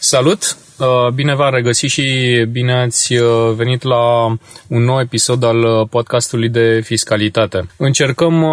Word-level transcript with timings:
Salut! 0.00 0.56
Uh, 0.78 1.08
bine 1.14 1.34
v-am 1.34 1.54
regăsit 1.54 1.90
și 1.90 2.04
bine 2.50 2.72
ați 2.72 3.14
uh, 3.14 3.52
venit 3.56 3.82
la 3.82 4.26
un 4.68 4.82
nou 4.82 5.00
episod 5.00 5.44
al 5.44 5.58
uh, 5.58 5.86
podcastului 5.90 6.48
de 6.48 6.80
fiscalitate. 6.84 7.66
Încercăm, 7.76 8.46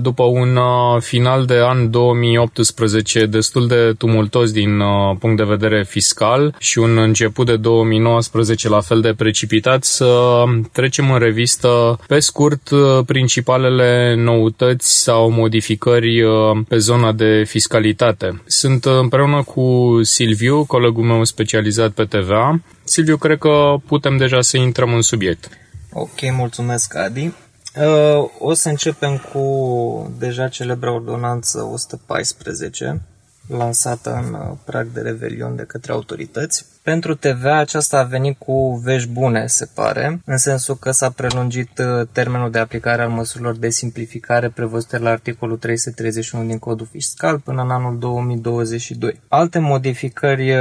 după 0.00 0.22
un 0.22 0.58
final 1.00 1.44
de 1.44 1.58
an 1.62 1.90
2018 1.90 3.26
destul 3.26 3.66
de 3.66 3.92
tumultos 3.98 4.52
din 4.52 4.82
punct 5.18 5.36
de 5.36 5.42
vedere 5.42 5.84
fiscal 5.88 6.54
și 6.58 6.78
un 6.78 6.98
început 6.98 7.46
de 7.46 7.56
2019 7.56 8.68
la 8.68 8.80
fel 8.80 9.00
de 9.00 9.14
precipitat, 9.16 9.84
să 9.84 10.42
trecem 10.72 11.10
în 11.10 11.18
revistă 11.18 11.98
pe 12.06 12.18
scurt 12.18 12.70
principalele 13.06 14.14
noutăți 14.16 15.02
sau 15.02 15.30
modificări 15.30 16.22
pe 16.68 16.76
zona 16.78 17.12
de 17.12 17.44
fiscalitate. 17.46 18.42
Sunt 18.46 18.84
împreună 18.84 19.42
cu 19.42 19.98
Silviu, 20.02 20.64
colegul 20.64 20.87
colegul 20.92 21.14
meu 21.14 21.24
specializat 21.24 21.90
pe 21.90 22.04
TVA. 22.04 22.60
Silviu, 22.84 23.16
cred 23.16 23.38
că 23.38 23.76
putem 23.86 24.16
deja 24.16 24.40
să 24.40 24.56
intrăm 24.56 24.94
în 24.94 25.02
subiect. 25.02 25.48
Ok, 25.92 26.30
mulțumesc, 26.32 26.94
Adi. 26.94 27.24
Uh, 27.24 28.30
o 28.38 28.52
să 28.52 28.68
începem 28.68 29.16
cu 29.32 30.14
deja 30.18 30.48
celebra 30.48 30.92
ordonanță 30.92 31.62
114, 31.62 33.00
lansată 33.48 34.22
în 34.24 34.34
uh, 34.34 34.56
prag 34.64 34.86
de 34.92 35.00
revelion 35.00 35.56
de 35.56 35.62
către 35.62 35.92
autorități. 35.92 36.64
Pentru 36.88 37.14
TVA 37.14 37.56
aceasta 37.56 37.98
a 37.98 38.02
venit 38.02 38.38
cu 38.38 38.80
vești 38.84 39.08
bune, 39.08 39.46
se 39.46 39.68
pare, 39.74 40.20
în 40.24 40.36
sensul 40.36 40.76
că 40.76 40.90
s-a 40.90 41.10
prelungit 41.10 41.78
uh, 41.78 42.06
termenul 42.12 42.50
de 42.50 42.58
aplicare 42.58 43.02
al 43.02 43.08
măsurilor 43.08 43.56
de 43.56 43.70
simplificare 43.70 44.48
prevăzute 44.48 44.98
la 44.98 45.10
articolul 45.10 45.56
331 45.56 46.46
din 46.46 46.58
Codul 46.58 46.88
Fiscal 46.90 47.38
până 47.38 47.62
în 47.62 47.70
anul 47.70 47.98
2022. 47.98 49.20
Alte 49.28 49.58
modificări 49.58 50.50
uh, 50.50 50.58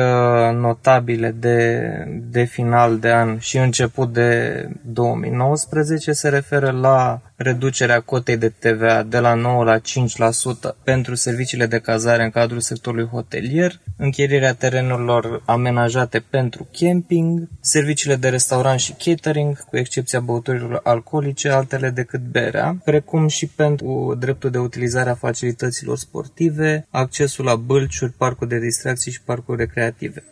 notabile 0.54 1.32
de, 1.32 1.90
de 2.30 2.44
final 2.44 3.00
de 3.00 3.12
an 3.12 3.38
și 3.40 3.58
început 3.58 4.14
de 4.14 4.70
2019 4.86 6.12
se 6.12 6.30
referă 6.30 6.72
la 6.72 7.22
reducerea 7.38 8.00
cotei 8.00 8.38
de 8.38 8.50
TVA 8.50 9.04
de 9.04 9.20
la 9.20 9.34
9 9.34 9.64
la 9.64 9.78
5% 9.80 9.82
pentru 10.84 11.16
serviciile 11.16 11.66
de 11.66 11.80
cazare 11.80 12.24
în 12.24 12.30
cadrul 12.30 12.60
sectorului 12.60 13.08
hotelier, 13.12 13.80
închirierea 13.98 14.54
terenurilor 14.54 15.42
amenajate 15.46 16.17
adaptate 16.18 16.26
pentru 16.30 16.68
camping, 16.72 17.48
serviciile 17.62 18.16
de 18.16 18.30
restaurant 18.30 18.80
și 18.80 18.94
catering, 18.94 19.60
cu 19.60 19.78
excepția 19.78 20.20
băuturilor 20.20 20.80
alcoolice, 20.84 21.50
altele 21.50 21.90
decât 21.90 22.22
berea, 22.22 22.78
precum 22.84 23.28
și 23.28 23.48
pentru 23.48 24.16
dreptul 24.20 24.50
de 24.50 24.58
utilizare 24.58 25.10
a 25.10 25.16
facilităților 25.16 25.98
sportive, 25.98 26.88
accesul 26.90 27.46
la 27.46 27.56
bălciuri, 27.56 28.12
parcuri 28.12 28.50
de 28.50 28.60
distracții 28.60 29.12
și 29.12 29.22
parcuri 29.22 29.58
recreative. 29.58 30.24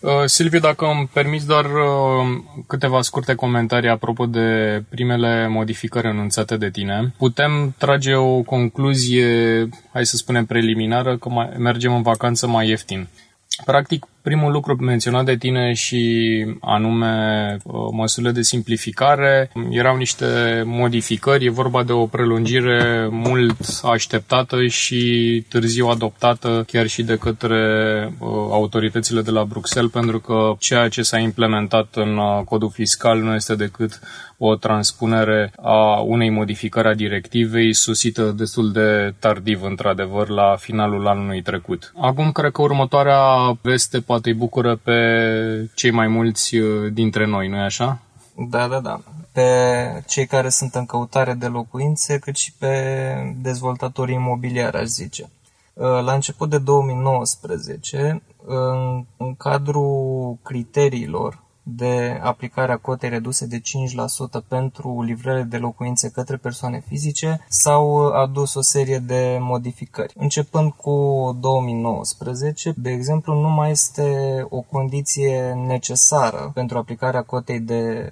Uh, 0.00 0.24
Silviu, 0.24 0.58
dacă 0.58 0.84
îmi 0.84 1.08
permiți 1.12 1.46
doar 1.46 1.64
uh, 1.64 2.42
câteva 2.66 3.02
scurte 3.02 3.34
comentarii 3.34 3.88
apropo 3.88 4.26
de 4.26 4.82
primele 4.88 5.48
modificări 5.48 6.06
anunțate 6.06 6.56
de 6.56 6.70
tine, 6.70 7.14
putem 7.18 7.74
trage 7.78 8.14
o 8.14 8.42
concluzie, 8.42 9.68
hai 9.92 10.06
să 10.06 10.16
spunem 10.16 10.44
preliminară, 10.44 11.16
că 11.16 11.28
mai, 11.28 11.52
mergem 11.58 11.94
în 11.94 12.02
vacanță 12.02 12.46
mai 12.46 12.68
ieftin. 12.68 13.08
Practic, 13.64 14.06
primul 14.24 14.52
lucru 14.52 14.76
menționat 14.80 15.24
de 15.24 15.36
tine 15.36 15.72
și 15.72 16.02
anume 16.60 17.56
uh, 17.64 17.74
măsurile 17.92 18.32
de 18.32 18.42
simplificare 18.42 19.50
erau 19.70 19.96
niște 19.96 20.26
modificări, 20.66 21.44
e 21.44 21.50
vorba 21.50 21.82
de 21.82 21.92
o 21.92 22.06
prelungire 22.06 23.08
mult 23.10 23.56
așteptată 23.82 24.66
și 24.66 25.44
târziu 25.48 25.86
adoptată 25.86 26.64
chiar 26.66 26.86
și 26.86 27.02
de 27.02 27.16
către 27.16 27.62
uh, 28.18 28.28
autoritățile 28.50 29.22
de 29.22 29.30
la 29.30 29.44
Bruxelles, 29.44 29.90
pentru 29.90 30.20
că 30.20 30.54
ceea 30.58 30.88
ce 30.88 31.02
s-a 31.02 31.18
implementat 31.18 31.88
în 31.94 32.16
uh, 32.16 32.44
codul 32.44 32.70
fiscal 32.70 33.18
nu 33.18 33.34
este 33.34 33.54
decât 33.54 34.00
o 34.38 34.54
transpunere 34.54 35.52
a 35.62 36.00
unei 36.00 36.30
modificări 36.30 36.88
a 36.88 36.94
directivei 36.94 37.74
susită 37.74 38.34
destul 38.36 38.72
de 38.72 39.14
tardiv, 39.18 39.62
într-adevăr, 39.62 40.28
la 40.28 40.56
finalul 40.58 41.06
anului 41.06 41.42
trecut. 41.42 41.92
Acum, 42.00 42.32
cred 42.32 42.52
că 42.52 42.62
următoarea 42.62 43.18
veste 43.62 44.00
poate 44.14 44.28
îi 44.28 44.34
bucură 44.34 44.76
pe 44.76 45.70
cei 45.74 45.90
mai 45.90 46.08
mulți 46.08 46.56
uh, 46.56 46.92
dintre 46.92 47.26
noi, 47.26 47.48
nu-i 47.48 47.60
așa? 47.60 48.00
Da, 48.50 48.68
da, 48.68 48.80
da. 48.80 49.00
Pe 49.32 49.42
cei 50.06 50.26
care 50.26 50.48
sunt 50.48 50.74
în 50.74 50.86
căutare 50.86 51.32
de 51.32 51.46
locuințe, 51.46 52.18
cât 52.18 52.36
și 52.36 52.52
pe 52.52 52.74
dezvoltatorii 53.42 54.14
imobiliari, 54.14 54.76
aș 54.76 54.84
zice. 54.84 55.30
Uh, 55.72 55.84
la 55.84 56.12
început 56.12 56.50
de 56.50 56.58
2019, 56.58 58.22
în, 58.46 59.04
în 59.16 59.34
cadrul 59.36 60.36
criteriilor 60.42 61.42
de 61.66 62.20
aplicarea 62.22 62.76
cotei 62.76 63.08
reduse 63.08 63.46
de 63.46 63.60
5% 63.60 63.62
pentru 64.48 65.02
livrările 65.02 65.42
de 65.42 65.56
locuințe 65.56 66.10
către 66.10 66.36
persoane 66.36 66.82
fizice 66.86 67.44
s-au 67.48 68.06
adus 68.06 68.54
o 68.54 68.60
serie 68.60 68.98
de 68.98 69.38
modificări. 69.40 70.12
Începând 70.16 70.72
cu 70.72 70.92
2019, 71.40 72.72
de 72.76 72.90
exemplu, 72.90 73.40
nu 73.40 73.48
mai 73.48 73.70
este 73.70 74.46
o 74.48 74.60
condiție 74.60 75.52
necesară 75.66 76.50
pentru 76.54 76.78
aplicarea 76.78 77.22
cotei 77.22 77.60
de 77.60 78.10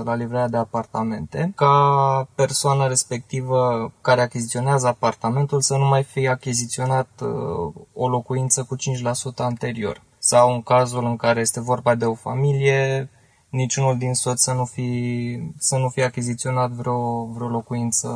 5% 0.00 0.04
la 0.04 0.14
livrarea 0.14 0.48
de 0.48 0.56
apartamente, 0.56 1.52
ca 1.56 2.28
persoana 2.34 2.86
respectivă 2.86 3.92
care 4.00 4.20
achiziționează 4.20 4.86
apartamentul 4.86 5.60
să 5.60 5.76
nu 5.76 5.84
mai 5.84 6.02
fie 6.02 6.28
achiziționat 6.28 7.08
uh, 7.22 7.72
o 7.92 8.08
locuință 8.08 8.62
cu 8.62 8.76
5% 8.76 9.36
anterior 9.36 10.06
sau 10.30 10.54
în 10.54 10.62
cazul 10.62 11.04
în 11.04 11.16
care 11.16 11.40
este 11.40 11.60
vorba 11.60 11.94
de 11.94 12.04
o 12.04 12.14
familie, 12.14 13.10
niciunul 13.48 13.98
din 13.98 14.14
soți 14.14 14.42
să 14.42 14.52
nu 14.52 14.64
fi, 14.64 15.38
să 15.58 15.76
nu 15.76 15.88
fie 15.88 16.04
achiziționat 16.04 16.70
vreo, 16.70 17.24
vreo 17.24 17.48
locuință 17.48 18.08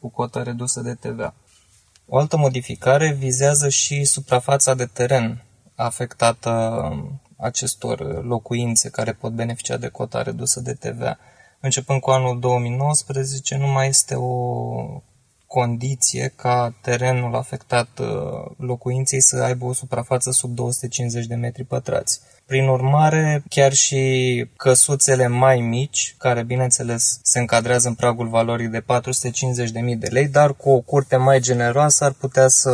cu 0.00 0.08
cotă 0.08 0.42
redusă 0.42 0.80
de 0.80 0.94
TVA. 0.94 1.34
O 2.06 2.18
altă 2.18 2.36
modificare 2.36 3.12
vizează 3.12 3.68
și 3.68 4.04
suprafața 4.04 4.74
de 4.74 4.84
teren 4.84 5.44
afectată 5.74 6.52
acestor 7.36 8.24
locuințe 8.24 8.90
care 8.90 9.12
pot 9.12 9.32
beneficia 9.32 9.76
de 9.76 9.88
cota 9.88 10.22
redusă 10.22 10.60
de 10.60 10.72
TVA. 10.72 11.18
Începând 11.60 12.00
cu 12.00 12.10
anul 12.10 12.40
2019, 12.40 13.56
nu 13.56 13.66
mai 13.66 13.88
este 13.88 14.14
o 14.14 15.02
condiție 15.58 16.32
ca 16.36 16.74
terenul 16.80 17.34
afectat 17.34 17.88
uh, 18.00 18.06
locuinței 18.56 19.20
să 19.20 19.42
aibă 19.42 19.64
o 19.64 19.72
suprafață 19.72 20.30
sub 20.30 20.54
250 20.54 21.26
de 21.26 21.34
metri 21.34 21.64
pătrați. 21.64 22.20
Prin 22.46 22.68
urmare, 22.68 23.42
chiar 23.48 23.72
și 23.72 24.02
căsuțele 24.56 25.26
mai 25.26 25.60
mici, 25.60 26.14
care 26.18 26.42
bineînțeles 26.42 27.20
se 27.22 27.38
încadrează 27.38 27.88
în 27.88 27.94
pragul 27.94 28.28
valorii 28.28 28.68
de 28.68 28.80
450.000 28.80 28.84
de 29.98 30.08
lei, 30.10 30.28
dar 30.28 30.54
cu 30.54 30.70
o 30.70 30.80
curte 30.80 31.16
mai 31.16 31.40
generoasă 31.40 32.04
ar 32.04 32.12
putea 32.12 32.48
să 32.48 32.72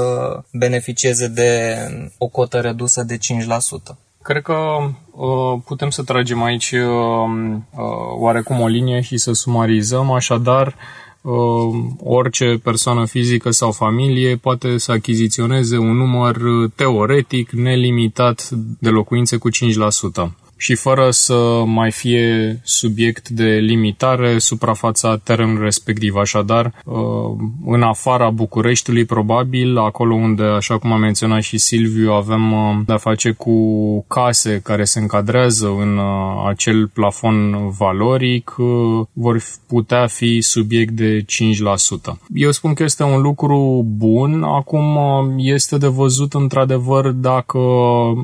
beneficieze 0.53 1.29
de 1.29 1.77
o 2.19 2.27
cotă 2.27 2.61
redusă 2.61 3.03
de 3.03 3.17
5%. 3.17 3.19
Cred 4.23 4.43
că 4.43 4.55
uh, 4.55 5.61
putem 5.65 5.91
să 5.91 6.03
tragem 6.03 6.43
aici 6.43 6.71
uh, 6.71 6.81
uh, 6.81 7.85
oarecum 8.19 8.61
o 8.61 8.67
linie 8.67 9.01
și 9.01 9.17
să 9.17 9.33
sumarizăm, 9.33 10.11
așadar 10.11 10.67
Uh, 10.67 11.06
orice 11.99 12.61
persoană 12.63 13.05
fizică 13.05 13.51
sau 13.51 13.73
familie 13.73 14.37
poate 14.37 14.79
să 14.79 14.93
achiziționeze 14.93 15.79
un 15.79 15.97
număr 15.97 16.37
uh, 16.37 16.71
teoretic 16.75 17.51
nelimitat 17.51 18.49
de 18.79 18.89
locuințe 18.89 19.37
cu 19.37 19.49
5% 19.51 19.55
și 20.57 20.75
fără 20.75 21.11
să 21.11 21.63
mai 21.67 21.91
fie 21.91 22.61
subiect 22.65 23.29
de 23.29 23.45
limitare 23.45 24.39
suprafața 24.39 25.17
terenului 25.17 25.63
respectiv. 25.63 26.17
Așadar, 26.17 26.73
uh, 26.85 26.95
în 27.67 27.83
afara 27.83 28.31
Bucureștiului, 28.31 29.05
probabil, 29.05 29.79
acolo 29.79 30.15
unde, 30.15 30.43
așa 30.43 30.79
cum 30.79 30.93
a 30.93 30.97
menționat 30.97 31.43
și 31.43 31.59
Silviu, 31.59 32.13
avem 32.13 32.53
uh, 32.53 32.77
de-a 32.87 32.97
face 32.97 33.31
cu 33.31 33.55
case 34.09 34.61
care 34.65 34.85
se 34.85 34.99
încadrează 34.99 35.67
în 35.81 35.99
uh, 35.99 36.49
acel 36.49 36.89
plafon 36.89 37.71
valoric, 37.79 38.55
vor 39.13 39.43
putea 39.67 40.07
fi 40.07 40.41
subiect 40.41 40.93
de 40.93 41.25
5%. 41.25 41.25
Eu 42.35 42.51
spun 42.51 42.75
că 42.75 42.83
este 42.83 43.03
un 43.03 43.21
lucru 43.21 43.87
bun. 43.89 44.43
Acum 44.43 44.99
este 45.37 45.79
de 45.79 45.87
văzut 45.87 46.35
într-adevăr 46.35 47.09
dacă 47.09 47.61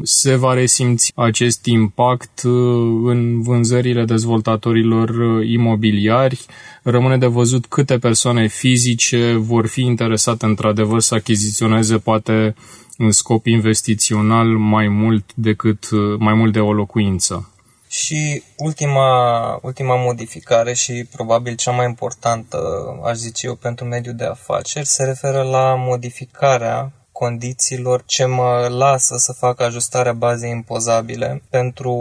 se 0.02 0.36
va 0.36 0.54
resimți 0.54 1.12
acest 1.14 1.66
impact 1.66 2.21
impact 2.22 2.42
uh, 2.42 3.10
în 3.10 3.42
vânzările 3.42 4.04
dezvoltatorilor 4.04 5.08
uh, 5.08 5.48
imobiliari. 5.48 6.46
Rămâne 6.82 7.19
de 7.19 7.26
văzut 7.26 7.66
câte 7.66 7.98
persoane 7.98 8.46
fizice 8.46 9.34
vor 9.34 9.66
fi 9.66 9.80
interesate 9.80 10.46
într-adevăr 10.46 11.00
să 11.00 11.14
achiziționeze 11.14 11.98
poate 11.98 12.54
în 12.96 13.10
scop 13.10 13.46
investițional 13.46 14.46
mai 14.46 14.88
mult 14.88 15.24
decât 15.34 15.90
uh, 15.90 16.19
mai 16.19 16.34
mult 16.34 16.52
de 16.52 16.60
o 16.60 16.72
locuință. 16.72 17.46
Și 17.88 18.42
ultima, 18.56 19.58
ultima 19.62 19.96
modificare 19.96 20.72
și 20.72 21.06
probabil 21.16 21.54
cea 21.54 21.70
mai 21.70 21.86
importantă, 21.86 22.58
aș 23.04 23.16
zice 23.16 23.46
eu, 23.46 23.54
pentru 23.54 23.84
mediul 23.84 24.14
de 24.14 24.24
afaceri, 24.24 24.86
se 24.86 25.04
referă 25.04 25.42
la 25.42 25.74
modificarea 25.78 26.92
condițiilor 27.24 28.02
ce 28.06 28.24
mă 28.24 28.66
lasă 28.70 29.16
să 29.16 29.32
fac 29.32 29.60
ajustarea 29.60 30.12
bazei 30.12 30.50
impozabile 30.50 31.42
pentru 31.50 31.94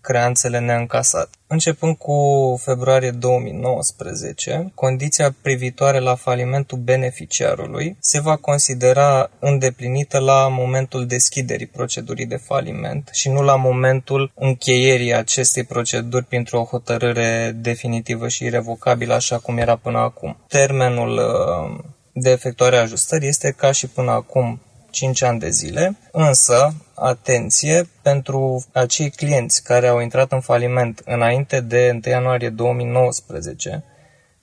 creanțele 0.00 0.58
neîncasate. 0.58 1.30
Începând 1.46 1.96
cu 1.96 2.16
februarie 2.64 3.10
2019, 3.10 4.72
condiția 4.74 5.34
privitoare 5.42 5.98
la 5.98 6.14
falimentul 6.14 6.78
beneficiarului 6.78 7.96
se 8.00 8.20
va 8.20 8.36
considera 8.36 9.30
îndeplinită 9.38 10.18
la 10.18 10.48
momentul 10.48 11.06
deschiderii 11.06 11.66
procedurii 11.66 12.26
de 12.26 12.36
faliment 12.36 13.08
și 13.12 13.28
nu 13.28 13.42
la 13.42 13.56
momentul 13.56 14.32
încheierii 14.34 15.14
acestei 15.14 15.64
proceduri 15.64 16.24
printr-o 16.24 16.68
hotărâre 16.70 17.56
definitivă 17.60 18.28
și 18.28 18.44
irrevocabilă, 18.44 19.14
așa 19.14 19.38
cum 19.38 19.58
era 19.58 19.76
până 19.76 19.98
acum. 19.98 20.36
Termenul 20.48 21.12
uh, 21.16 21.84
de 22.20 22.30
efectuare 22.30 22.76
a 22.76 22.80
ajustării 22.80 23.28
este 23.28 23.50
ca 23.56 23.72
și 23.72 23.86
până 23.86 24.10
acum 24.10 24.60
5 24.90 25.22
ani 25.22 25.38
de 25.38 25.50
zile, 25.50 25.96
însă, 26.12 26.74
atenție, 26.94 27.88
pentru 28.02 28.64
acei 28.72 29.10
clienți 29.10 29.62
care 29.62 29.86
au 29.86 30.00
intrat 30.00 30.32
în 30.32 30.40
faliment 30.40 31.02
înainte 31.04 31.60
de 31.60 31.90
1 31.92 32.00
ianuarie 32.04 32.48
2019, 32.48 33.84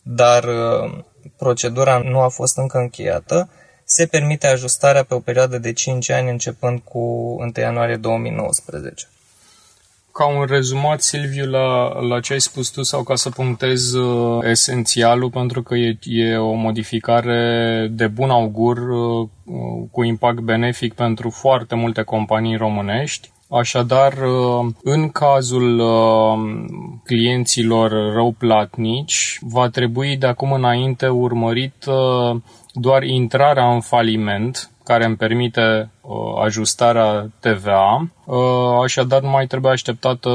dar 0.03 0.43
uh, 0.43 1.03
procedura 1.37 1.97
nu 1.97 2.19
a 2.19 2.27
fost 2.27 2.57
încă 2.57 2.77
încheiată, 2.77 3.49
se 3.83 4.05
permite 4.05 4.47
ajustarea 4.47 5.03
pe 5.03 5.13
o 5.13 5.19
perioadă 5.19 5.57
de 5.57 5.73
5 5.73 6.09
ani 6.09 6.29
începând 6.29 6.79
cu 6.79 6.99
1 6.99 7.51
ianuarie 7.55 7.95
2019 7.95 9.07
ca 10.17 10.25
un 10.25 10.45
rezumat, 10.45 11.01
Silviu, 11.01 11.45
la, 11.45 11.99
la 11.99 12.19
ce 12.19 12.33
ai 12.33 12.41
spus 12.41 12.69
tu 12.69 12.83
sau 12.83 13.03
ca 13.03 13.15
să 13.15 13.29
punctez 13.29 13.93
uh, 13.93 14.43
esențialul, 14.43 15.29
pentru 15.29 15.63
că 15.63 15.75
e, 15.75 15.97
e 16.03 16.37
o 16.37 16.53
modificare 16.53 17.87
de 17.91 18.07
bun 18.07 18.29
augur 18.29 18.77
uh, 18.77 19.27
cu 19.91 20.03
impact 20.03 20.39
benefic 20.39 20.93
pentru 20.93 21.29
foarte 21.29 21.75
multe 21.75 22.01
companii 22.01 22.55
românești. 22.55 23.31
Așadar, 23.49 24.13
uh, 24.13 24.73
în 24.83 25.09
cazul 25.09 25.79
uh, 25.79 26.65
clienților 27.03 28.13
răuplatnici, 28.13 29.37
va 29.41 29.69
trebui 29.69 30.17
de 30.17 30.27
acum 30.27 30.51
înainte 30.51 31.07
urmărit 31.07 31.85
uh, 31.87 32.41
doar 32.73 33.03
intrarea 33.03 33.73
în 33.73 33.81
faliment, 33.81 34.69
care 34.83 35.05
îmi 35.05 35.15
permite 35.15 35.61
uh, 35.61 35.94
ajustarea 36.43 37.29
TVA. 37.39 38.07
Uh, 38.25 38.37
așadar, 38.83 39.21
mai 39.21 39.47
trebuie 39.47 39.71
așteptată 39.71 40.29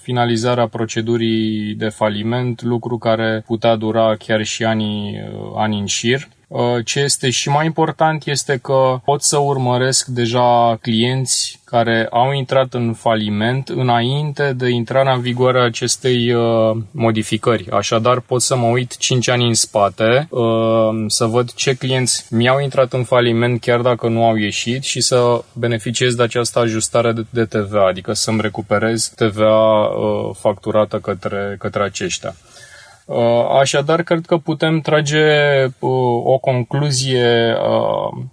finalizarea 0.00 0.66
procedurii 0.68 1.74
de 1.74 1.88
faliment, 1.88 2.62
lucru 2.62 2.98
care 2.98 3.42
putea 3.46 3.76
dura 3.76 4.16
chiar 4.16 4.42
și 4.42 4.64
ani, 4.64 5.18
uh, 5.18 5.52
ani 5.56 5.78
în 5.78 5.86
șir. 5.86 6.28
Uh, 6.50 6.84
ce 6.84 7.00
este 7.00 7.30
și 7.30 7.48
mai 7.48 7.64
important 7.66 8.26
este 8.26 8.58
că 8.62 9.00
pot 9.04 9.22
să 9.22 9.38
urmăresc 9.38 10.06
deja 10.06 10.78
clienți 10.80 11.60
care 11.64 12.06
au 12.10 12.32
intrat 12.32 12.74
în 12.74 12.92
faliment 12.92 13.68
înainte 13.68 14.52
de 14.52 14.68
intrarea 14.68 15.12
în 15.12 15.20
vigoare 15.20 15.58
a 15.58 15.64
acestei 15.64 16.32
uh, 16.32 16.76
modificări. 16.90 17.70
Așadar, 17.70 18.20
pot 18.20 18.42
să 18.42 18.56
mă 18.56 18.66
uit 18.66 18.96
5 18.96 19.28
ani 19.28 19.46
în 19.46 19.54
spate, 19.54 20.26
uh, 20.30 21.04
să 21.06 21.24
văd 21.24 21.52
ce 21.52 21.74
clienți 21.74 22.26
mi-au 22.30 22.60
intrat 22.60 22.92
în 22.92 23.04
faliment 23.04 23.60
chiar 23.60 23.80
dacă 23.80 24.08
nu 24.08 24.24
au 24.24 24.36
ieșit 24.36 24.82
și 24.82 25.00
să 25.00 25.44
beneficiez 25.52 26.14
de 26.14 26.22
această 26.22 26.58
ajustare 26.58 27.12
de 27.30 27.44
TVA, 27.44 27.86
adică 27.86 28.12
să-mi 28.12 28.40
recuperez 28.40 29.12
TVA 29.16 29.90
facturată 30.38 30.98
către, 30.98 31.56
către 31.58 31.82
aceștia. 31.82 32.34
Uh, 33.10 33.48
așadar, 33.60 34.02
cred 34.02 34.26
că 34.26 34.36
putem 34.36 34.80
trage 34.80 35.64
uh, 35.64 35.90
o 36.24 36.38
concluzie 36.38 37.52
uh, 37.52 38.24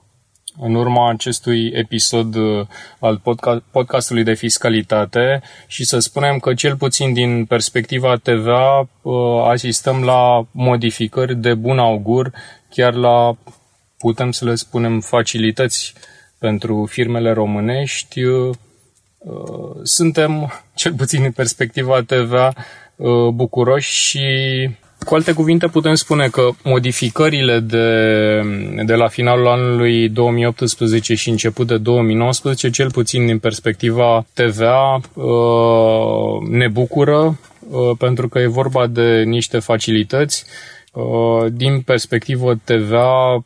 în 0.60 0.76
urma 0.76 1.10
acestui 1.10 1.72
episod 1.74 2.36
al 3.00 3.22
podcastului 3.72 4.24
de 4.24 4.34
fiscalitate 4.34 5.42
și 5.68 5.86
să 5.86 6.00
spunem 6.00 6.40
că 6.40 6.54
cel 6.54 6.76
puțin 6.76 7.14
din 7.14 7.46
perspectiva 7.46 8.16
TVA 8.16 8.90
asistăm 9.50 10.04
la 10.04 10.46
modificări 10.52 11.36
de 11.36 11.54
bun 11.54 11.80
augur, 11.80 12.32
chiar 12.70 12.94
la, 12.94 13.38
putem 13.98 14.32
să 14.32 14.46
le 14.46 14.56
spunem, 14.56 15.00
facilități 15.00 15.94
pentru 16.40 16.86
firmele 16.86 17.32
românești. 17.32 18.22
Suntem, 19.84 20.52
cel 20.76 20.94
puțin 20.94 21.24
în 21.24 21.32
perspectiva 21.32 22.02
TVA, 22.02 22.48
Uh, 22.48 22.87
bucuroși 23.34 23.94
și 23.94 24.28
cu 25.06 25.16
alte 25.16 25.32
cuvinte 25.32 25.68
putem 25.68 25.94
spune 25.94 26.28
că 26.28 26.50
modificările 26.64 27.60
de, 27.60 28.42
de 28.86 28.94
la 28.94 29.08
finalul 29.08 29.48
anului 29.48 30.10
2018 30.10 31.16
și 31.16 31.30
început 31.30 31.68
de 31.68 31.78
2019, 31.78 32.70
cel 32.70 32.92
puțin 32.92 33.26
din 33.26 33.40
perspectiva 33.40 34.26
TVA, 34.34 35.02
uh, 35.14 36.48
ne 36.50 36.68
bucură 36.68 37.40
uh, 37.70 37.98
pentru 37.98 38.28
că 38.28 38.40
e 38.40 38.48
vorba 38.48 38.88
de 38.88 39.24
niște 39.24 39.60
facilități 39.60 40.46
din 41.52 41.82
perspectivă 41.82 42.60
TVA 42.64 43.44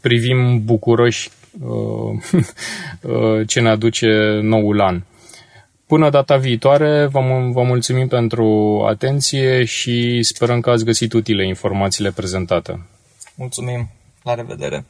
privim 0.00 0.64
bucuroși 0.64 1.30
ce 3.46 3.60
ne 3.60 3.68
aduce 3.68 4.40
noul 4.42 4.80
an. 4.80 5.00
Până 5.86 6.10
data 6.10 6.36
viitoare, 6.36 7.06
vă, 7.06 7.20
vă 7.52 7.62
mulțumim 7.62 8.08
pentru 8.08 8.80
atenție 8.88 9.64
și 9.64 10.22
sperăm 10.22 10.60
că 10.60 10.70
ați 10.70 10.84
găsit 10.84 11.12
utile 11.12 11.46
informațiile 11.46 12.10
prezentate. 12.10 12.86
Mulțumim! 13.34 13.88
La 14.22 14.34
revedere! 14.34 14.84